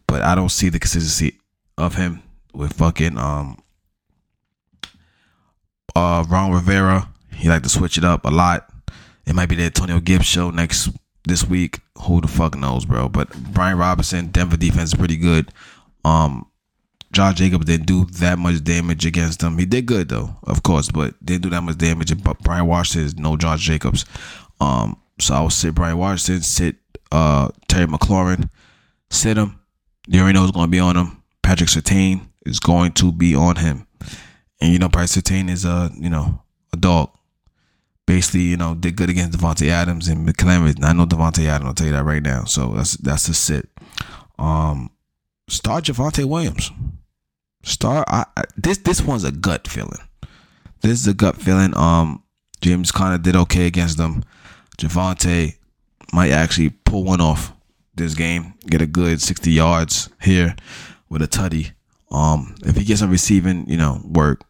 [0.06, 1.38] but I don't see the consistency
[1.78, 2.22] of him
[2.52, 3.58] with fucking um
[5.96, 7.08] uh Ron Rivera.
[7.32, 8.70] He like to switch it up a lot.
[9.26, 10.90] It might be the Antonio Gibbs show next
[11.26, 11.80] this week.
[12.02, 13.08] Who the fuck knows, bro?
[13.08, 15.50] But Brian Robinson, Denver defense is pretty good.
[16.04, 16.46] Um,
[17.12, 19.56] Josh Jacobs didn't do that much damage against him.
[19.56, 22.22] He did good though, of course, but didn't do that much damage.
[22.22, 24.04] But Brian Washington is no Josh Jacobs.
[24.60, 26.76] Um, so I will sit Brian Washington, sit
[27.12, 28.50] uh Terry McLaurin,
[29.10, 29.60] sit him.
[30.08, 31.22] You already know who's going to be on him.
[31.42, 33.86] Patrick Surtain is going to be on him,
[34.60, 37.10] and you know Patrick Surtain is a you know a dog.
[38.06, 40.84] Basically, you know, did good against Davante Adams and McClellan.
[40.84, 41.68] I know Davante Adams.
[41.68, 42.44] I'll tell you that right now.
[42.44, 43.70] So that's that's the sit.
[44.38, 44.90] Um,
[45.48, 46.70] start Javonte Williams.
[47.62, 48.78] Start I, I, this.
[48.78, 50.00] This one's a gut feeling.
[50.82, 51.76] This is a gut feeling.
[51.76, 52.22] Um,
[52.60, 54.22] James kind of did okay against them.
[54.78, 55.56] Javonte
[56.12, 57.52] might actually pull one off
[57.94, 58.54] this game.
[58.66, 60.54] Get a good sixty yards here
[61.08, 61.72] with a tutty.
[62.10, 64.42] Um, if he gets some receiving, you know, work,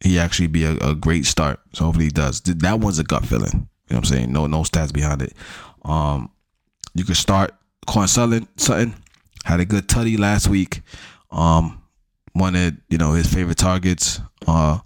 [0.00, 1.60] he actually be a, a great start.
[1.72, 2.40] So hopefully he does.
[2.42, 3.68] That one's a gut feeling.
[3.88, 4.32] You know what I'm saying?
[4.32, 5.34] No, no stats behind it.
[5.84, 6.30] Um,
[6.94, 7.54] you could start
[7.86, 8.46] Corn Sutton.
[8.56, 8.94] Sutton
[9.44, 10.82] had a good tutty last week.
[11.30, 11.82] Um,
[12.34, 14.20] wanted you know his favorite targets.
[14.46, 14.78] Uh,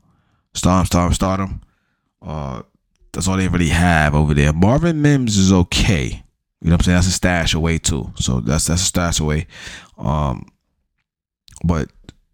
[0.54, 1.60] him, start him.
[2.22, 2.62] Uh,
[3.12, 4.52] that's all they really have over there.
[4.52, 6.22] Marvin Mims is okay.
[6.60, 6.96] You know what I'm saying?
[6.96, 8.12] That's a stash away too.
[8.16, 9.46] So that's that's a stash away.
[9.96, 10.46] Um,
[11.64, 11.90] but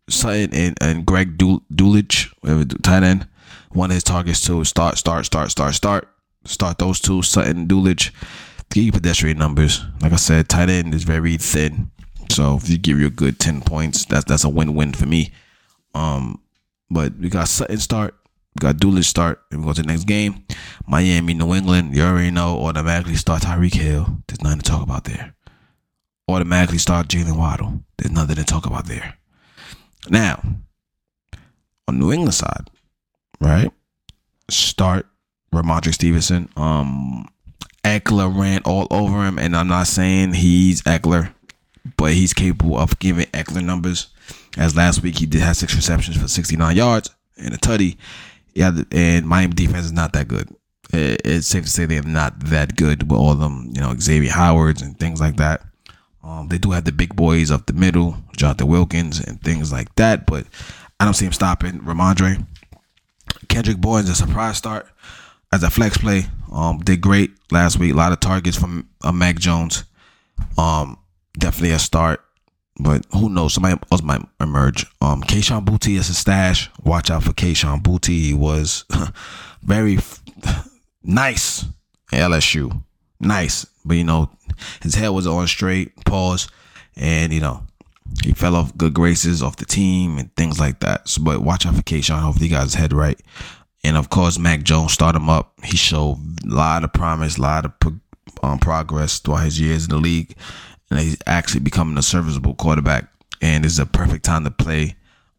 [0.09, 3.29] Sutton and, and Greg Dulcich, whatever tight end,
[3.71, 4.65] one of his targets too.
[4.65, 6.09] Start, start, start, start, start.
[6.45, 7.23] Start those two.
[7.23, 8.11] Sutton, Dulcich.
[8.71, 9.85] Give you pedestrian numbers.
[10.01, 11.92] Like I said, tight end is very thin.
[12.33, 15.07] So if you give you a good ten points, that's that's a win win for
[15.07, 15.33] me.
[15.95, 16.41] Um,
[16.91, 18.15] but we got Sutton start,
[18.55, 20.45] we got Dulcich start, and we go to the next game.
[20.87, 21.95] Miami, New England.
[21.95, 22.59] You already know.
[22.59, 24.23] Automatically start Tyreek Hill.
[24.27, 25.35] There's nothing to talk about there.
[26.29, 27.83] Automatically start Jaylen Waddle.
[27.99, 29.17] There's nothing to talk about there.
[30.09, 30.43] Now,
[31.87, 32.71] on New England side,
[33.41, 33.71] right?
[34.51, 35.07] Start
[35.53, 36.49] Rhamondre Stevenson.
[36.57, 37.29] Um,
[37.85, 41.35] Ekeler ran all over him, and I'm not saying he's Ekeler,
[41.97, 44.09] but he's capable of giving Ekeler numbers.
[44.57, 47.97] As last week he did have six receptions for 69 yards and a tutty.
[48.55, 50.55] Yeah, and Miami defense is not that good.
[50.93, 54.83] It's safe to say they're not that good with all them, you know, Xavier Howards
[54.83, 55.63] and things like that.
[56.23, 59.93] Um, they do have the big boys up the middle, Jonathan Wilkins and things like
[59.97, 60.47] that, but
[61.01, 62.47] I don't see him stopping Rhamondre.
[63.49, 64.87] Kendrick Bourne is a surprise start
[65.53, 66.27] as a flex play.
[66.53, 67.93] Um, did great last week.
[67.93, 69.85] A lot of targets from uh, Mac Jones.
[70.59, 70.99] Um,
[71.39, 72.21] definitely a start,
[72.79, 73.55] but who knows?
[73.55, 74.87] Somebody else might emerge.
[75.01, 76.71] Um, Kayshon Boutte is a stash.
[76.83, 78.09] Watch out for Kayshon Boutte.
[78.09, 78.85] He was
[79.63, 80.23] very f-
[81.03, 81.65] nice
[82.13, 82.83] at LSU.
[83.21, 84.31] Nice, but you know
[84.83, 85.93] his head was on straight.
[86.05, 86.49] Pause,
[86.97, 87.63] and you know
[88.25, 91.09] he fell off good graces off the team and things like that.
[91.09, 92.19] So, but watch out for Kayshon.
[92.21, 93.21] Hopefully, he got his head right.
[93.85, 95.53] And of course, Mac Jones start him up.
[95.65, 97.73] He showed a lot of promise, a lot of
[98.43, 100.35] um, progress throughout his years in the league,
[100.93, 103.09] and he's actually becoming a serviceable quarterback.
[103.41, 104.97] And it's a perfect time to play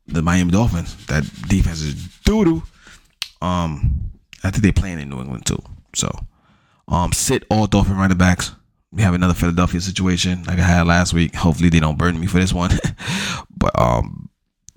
[0.07, 1.05] the Miami Dolphins.
[1.07, 2.63] That defense is doo.
[3.41, 4.11] Um,
[4.43, 5.61] I think they're playing in New England too.
[5.95, 6.11] So,
[6.87, 8.51] um, sit all Dolphin running backs.
[8.91, 11.33] We have another Philadelphia situation like I had last week.
[11.35, 12.71] Hopefully they don't burn me for this one.
[13.57, 14.29] but um,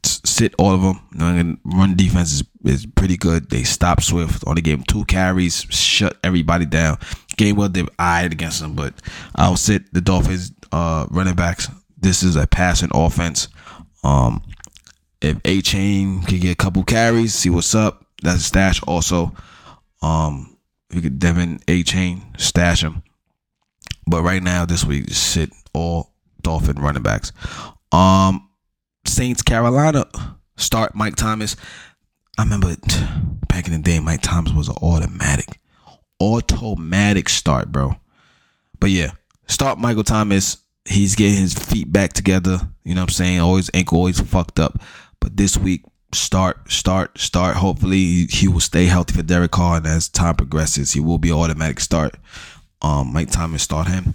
[0.06, 1.00] sit all of them.
[1.12, 3.50] New run defense is, is pretty good.
[3.50, 4.44] They stopped Swift.
[4.46, 5.66] Only gave him two carries.
[5.70, 6.96] Shut everybody down.
[7.36, 8.94] Gainwell did eyed against them, but
[9.34, 11.68] I'll sit the Dolphins uh, running backs.
[11.96, 13.48] This is a passing offense.
[14.04, 14.42] Um,
[15.22, 18.04] if Achane can get a couple carries, see what's up.
[18.22, 19.34] That's a stash also.
[20.02, 20.58] Um,
[20.90, 23.02] you could De'Von Achane stash him.
[24.06, 26.12] But right now, this week, sit all
[26.42, 27.32] Dolphin running backs.
[27.90, 28.48] Um,
[29.06, 30.04] Saints Carolina
[30.56, 31.56] start Mike Thomas.
[32.38, 32.76] I remember
[33.48, 35.58] back in the day, Mike Thomas was an automatic,
[36.20, 37.96] automatic start, bro.
[38.78, 39.12] But yeah,
[39.46, 40.58] start Michael Thomas.
[40.86, 42.60] He's getting his feet back together.
[42.84, 43.40] You know what I'm saying?
[43.40, 44.80] Always ankle always fucked up.
[45.20, 47.56] But this week, start, start, start.
[47.56, 51.30] Hopefully, he will stay healthy for Derek Carr, and as time progresses, he will be
[51.30, 52.14] an automatic start.
[52.82, 54.14] Um, Mike Thomas start him.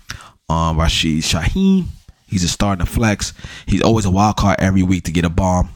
[0.50, 1.86] Um, Rashid Shaheed,
[2.28, 3.34] he's a star in the flex.
[3.66, 5.70] He's always a wild card every week to get a bomb.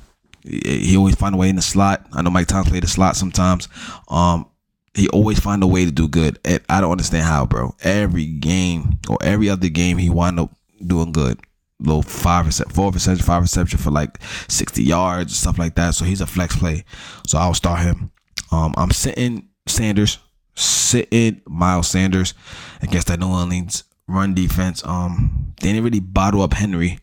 [0.43, 2.05] He always find a way in the slot.
[2.13, 3.67] I know Mike Thomas played the slot sometimes.
[4.09, 4.47] Um,
[4.93, 6.39] he always find a way to do good.
[6.69, 7.75] I don't understand how, bro.
[7.83, 10.51] Every game or every other game, he wind up
[10.85, 11.39] doing good.
[11.79, 15.95] Little five percent, four percent, five reception for like sixty yards, stuff like that.
[15.95, 16.85] So he's a flex play.
[17.27, 18.11] So I'll start him.
[18.51, 20.19] Um, I'm sitting Sanders
[20.55, 22.33] sitting Miles Sanders
[22.81, 24.85] against that New Orleans run defense.
[24.85, 26.99] Um, they didn't really bottle up Henry,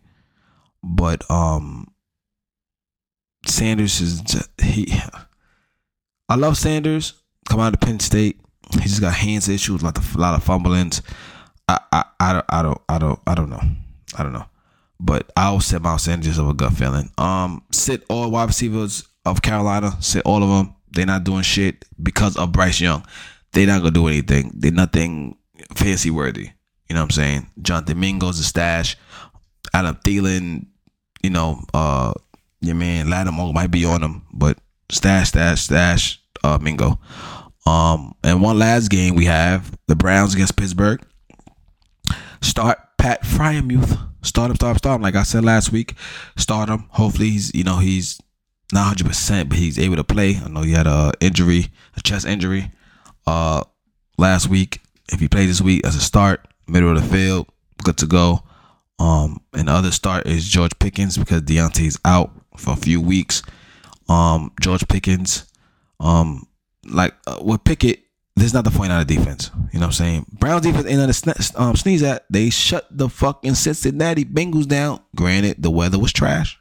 [0.83, 1.93] but um,
[3.47, 4.93] Sanders is just, he.
[6.29, 7.15] I love Sanders.
[7.49, 8.41] Come out of Penn State.
[8.73, 11.03] He just got hands issues, like a lot of fumblings.
[11.73, 13.63] I, I, I, I don't, I don't, I don't know.
[14.17, 14.47] I don't know.
[15.01, 17.11] But I'll sit Miles Sanders of a gut feeling.
[17.19, 19.97] Um, sit all wide receivers of Carolina.
[20.01, 20.75] Sit all of them.
[20.91, 23.05] They're not doing shit because of Bryce Young
[23.53, 24.51] they're not gonna do anything.
[24.55, 25.37] They're nothing
[25.75, 26.51] fancy worthy.
[26.89, 27.51] You know what I'm saying?
[27.61, 28.97] Jonathan Mingo's a stash.
[29.73, 30.67] Adam Thielen,
[31.23, 32.13] you know, uh,
[32.61, 34.59] your man Lattimore might be on him, but
[34.91, 36.99] stash, stash, stash, uh, Mingo.
[37.65, 41.01] Um, and one last game we have the Browns against Pittsburgh.
[42.43, 43.99] Start Pat Freiermuth.
[44.23, 45.03] Start him, start him, start him.
[45.03, 45.95] Like I said last week,
[46.37, 46.87] start him.
[46.91, 48.21] Hopefully he's, you know, he's
[48.73, 50.41] not 100, percent but he's able to play.
[50.45, 52.71] I know he had a injury, a chest injury
[53.27, 53.65] uh,
[54.19, 54.81] last week.
[55.13, 57.49] If he played this week as a start, middle of the field,
[57.83, 58.43] good to go.
[58.99, 63.43] Um, and the other start is George Pickens because Diontae's out for a few weeks.
[64.09, 65.47] Um, George Pickens,
[65.99, 66.47] um,
[66.85, 68.02] like uh, with Pickett,
[68.37, 68.91] this is not the point.
[68.91, 69.51] 49er defense.
[69.73, 70.27] You know what I'm saying?
[70.33, 72.25] Browns defense ain't nothing to um, sneeze at.
[72.31, 75.01] They shut the fucking Cincinnati Bengals down.
[75.15, 76.59] Granted, the weather was trash.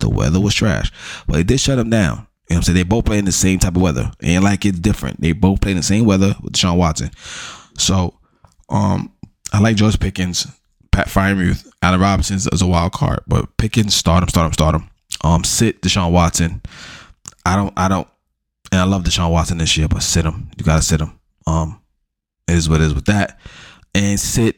[0.00, 0.90] The weather was trash.
[1.26, 2.26] But they did shut them down.
[2.48, 2.76] You know what I'm saying?
[2.76, 4.10] They both play in the same type of weather.
[4.22, 5.20] Ain't like it's different.
[5.20, 7.10] They both play in the same weather with Deshaun Watson.
[7.78, 8.18] So,
[8.68, 9.12] um,
[9.52, 10.46] I like George Pickens,
[10.90, 13.20] Pat Freiermuth, Allen Robinson as a wild card.
[13.26, 14.90] But Pickens, start him, start him, start him.
[15.22, 16.62] Um, sit Deshaun Watson.
[17.46, 18.08] I don't, I don't,
[18.72, 20.50] and I love Deshaun Watson this year, but sit him.
[20.58, 21.18] You gotta sit him.
[21.46, 21.80] Um,
[22.48, 23.38] it is what it is with that.
[23.94, 24.56] And sit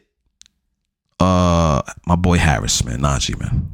[1.20, 3.70] uh my boy Harris, man, Najee, man.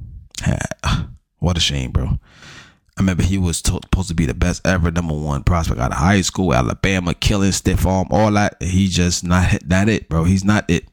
[1.39, 2.05] What a shame, bro.
[2.05, 5.97] I remember he was supposed to be the best ever number one prospect out of
[5.97, 8.63] high school, Alabama, killing stiff arm, all that.
[8.63, 10.25] He just not that it, bro.
[10.25, 10.87] He's not it.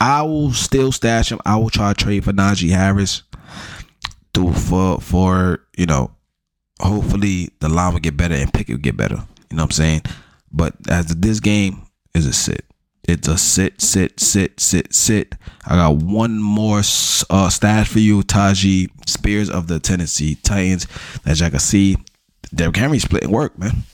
[0.00, 1.38] I will still stash him.
[1.46, 3.22] I will try to trade for Najee Harris.
[4.32, 6.10] Do for for you know,
[6.80, 9.16] hopefully the line will get better and pick will get better.
[9.50, 10.02] You know what I'm saying?
[10.52, 11.82] But as this game
[12.14, 12.64] is a sit.
[13.08, 15.34] It's a sit, sit, sit, sit, sit.
[15.66, 16.80] I got one more
[17.30, 20.86] uh, stash for you, Tyjae Spears of the Tennessee Titans.
[21.24, 21.96] As y'all can see,
[22.54, 23.84] Derrick Henry splitting work, man.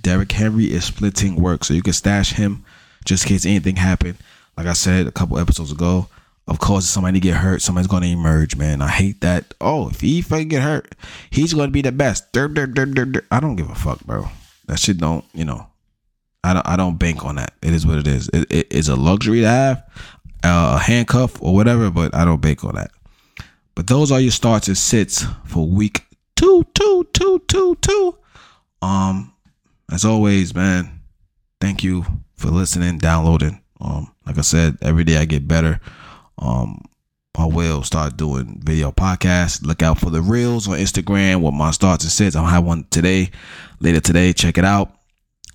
[0.00, 2.64] Derrick Henry is splitting work, so you can stash him
[3.04, 4.16] just in case anything happened.
[4.56, 6.08] Like I said a couple episodes ago,
[6.48, 8.80] of if somebody get hurt, somebody's going to emerge, man.
[8.80, 9.52] I hate that.
[9.60, 10.94] Oh, if he fucking get hurt,
[11.30, 12.24] he's going to be the best.
[12.34, 14.28] I don't give a fuck, bro.
[14.66, 15.66] That shit don't, you know.
[16.42, 17.52] I don't, I don't bank on that.
[17.62, 18.28] It is what it is.
[18.28, 19.78] It, it, it's a luxury to have,
[20.42, 22.92] uh, a handcuff or whatever, but I don't bank on that.
[23.74, 28.18] But those are your starts and sits for week two, two, two, two, two.
[28.80, 29.34] Um,
[29.92, 31.00] as always, man,
[31.60, 33.60] thank you for listening, downloading.
[33.80, 35.80] Um, like I said, every day I get better.
[36.38, 36.84] Um,
[37.36, 39.64] I will start doing video podcasts.
[39.64, 42.34] Look out for the reels on Instagram with my starts and sits.
[42.34, 43.30] I'll have one today,
[43.80, 44.32] later today.
[44.32, 44.92] Check it out.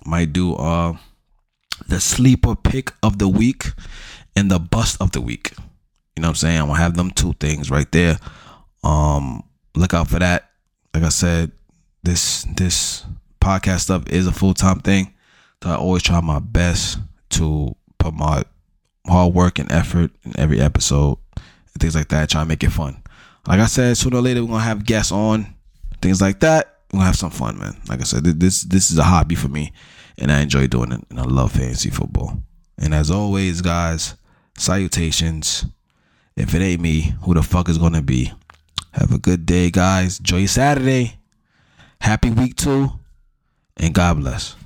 [0.06, 0.96] Might do uh
[1.88, 3.66] the sleeper pick of the week
[4.36, 5.52] and the bust of the week.
[6.16, 6.60] You know what I'm saying?
[6.60, 8.18] I'm gonna have them two things right there.
[8.82, 9.42] Um,
[9.74, 10.50] look out for that.
[10.94, 11.52] Like I said,
[12.02, 13.04] this this
[13.40, 15.12] podcast stuff is a full time thing.
[15.62, 16.98] So I always try my best
[17.30, 18.44] to put my
[19.06, 22.30] hard work and effort in every episode and things like that.
[22.30, 23.02] Try to make it fun.
[23.46, 25.54] Like I said, sooner or later we're gonna have guests on,
[26.00, 26.78] things like that.
[26.92, 27.76] We're gonna have some fun, man.
[27.88, 29.72] Like I said, this this is a hobby for me,
[30.18, 32.42] and I enjoy doing it, and I love fantasy football.
[32.78, 34.14] And as always, guys,
[34.56, 35.66] salutations.
[36.36, 38.32] If it ain't me, who the fuck is gonna be?
[38.92, 40.18] Have a good day, guys.
[40.18, 41.18] Enjoy your Saturday.
[42.00, 42.90] Happy week two,
[43.76, 44.56] and God bless.